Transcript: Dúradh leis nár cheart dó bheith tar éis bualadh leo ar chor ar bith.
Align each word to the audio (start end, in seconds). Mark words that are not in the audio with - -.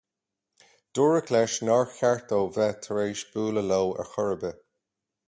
Dúradh 0.99 1.31
leis 1.35 1.55
nár 1.67 1.87
cheart 1.97 2.25
dó 2.33 2.39
bheith 2.55 2.79
tar 2.87 3.03
éis 3.05 3.21
bualadh 3.35 3.69
leo 3.73 3.87
ar 4.05 4.09
chor 4.15 4.31
ar 4.33 4.41
bith. 4.47 4.61